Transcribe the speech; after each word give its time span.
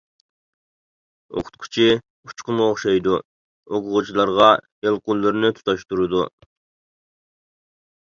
ئوقۇتقۇچى 1.39 1.83
ئۇچقۇنغا 1.97 2.69
ئوخشايدۇ، 2.69 3.13
ئوقۇغۇچىلارغا 3.79 4.47
يالقۇنلىرىنى 4.87 5.53
تۇتاشتۇرىدۇ. 5.59 6.25